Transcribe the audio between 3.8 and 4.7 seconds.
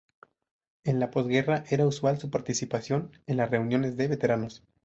de veteranos.